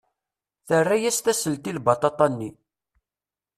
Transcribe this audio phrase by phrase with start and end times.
[0.67, 2.49] Terra-as tasselt i lbaṭaṭa-nni.